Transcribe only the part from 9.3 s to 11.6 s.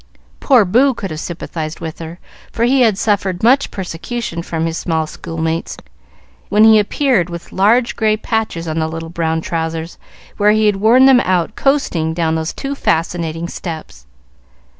trousers, where he had worn them out